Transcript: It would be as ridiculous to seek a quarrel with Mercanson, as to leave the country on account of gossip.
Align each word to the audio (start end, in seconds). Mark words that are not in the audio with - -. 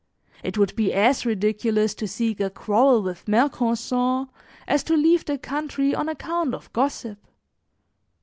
It 0.43 0.57
would 0.57 0.75
be 0.75 0.91
as 0.93 1.27
ridiculous 1.27 1.93
to 1.93 2.07
seek 2.07 2.39
a 2.39 2.49
quarrel 2.49 3.03
with 3.03 3.27
Mercanson, 3.27 4.29
as 4.67 4.81
to 4.85 4.97
leave 4.97 5.25
the 5.25 5.37
country 5.37 5.93
on 5.93 6.09
account 6.09 6.55
of 6.55 6.73
gossip. 6.73 7.19